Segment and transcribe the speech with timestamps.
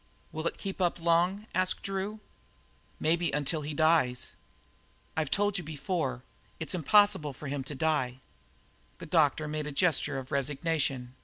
[0.31, 2.19] "Will it keep up long?" asked Drew.
[2.99, 4.31] "Maybe until he dies."
[5.15, 6.23] "I've told you before;
[6.59, 8.19] it's impossible for him to die."
[8.97, 11.13] The doctor made a gesture of resignation.